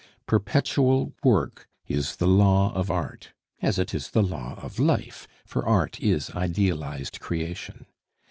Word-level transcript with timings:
Perpetual 0.25 1.13
work 1.23 1.67
is 1.85 2.15
the 2.15 2.25
law 2.25 2.73
of 2.73 2.89
art, 2.89 3.33
as 3.61 3.77
it 3.77 3.93
is 3.93 4.09
the 4.09 4.23
law 4.23 4.55
of 4.59 4.79
life, 4.79 5.27
for 5.45 5.63
art 5.63 5.99
is 5.99 6.31
idealized 6.31 7.19
creation. 7.19 7.85